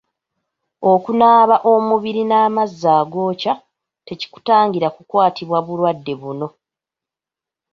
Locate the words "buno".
6.21-6.47